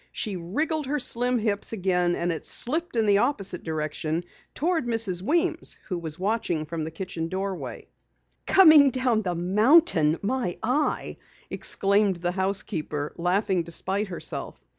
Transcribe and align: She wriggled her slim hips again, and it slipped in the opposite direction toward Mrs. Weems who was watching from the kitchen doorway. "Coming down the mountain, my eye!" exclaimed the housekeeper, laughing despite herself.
She 0.11 0.35
wriggled 0.35 0.87
her 0.87 0.97
slim 0.99 1.37
hips 1.37 1.73
again, 1.73 2.15
and 2.15 2.31
it 2.31 2.43
slipped 2.47 2.95
in 2.95 3.05
the 3.05 3.19
opposite 3.19 3.61
direction 3.61 4.23
toward 4.55 4.87
Mrs. 4.87 5.21
Weems 5.21 5.77
who 5.89 5.99
was 5.99 6.17
watching 6.17 6.65
from 6.65 6.83
the 6.83 6.89
kitchen 6.89 7.27
doorway. 7.29 7.87
"Coming 8.47 8.89
down 8.89 9.21
the 9.21 9.35
mountain, 9.35 10.17
my 10.23 10.57
eye!" 10.63 11.17
exclaimed 11.51 12.15
the 12.15 12.31
housekeeper, 12.31 13.13
laughing 13.15 13.61
despite 13.61 14.07
herself. 14.07 14.63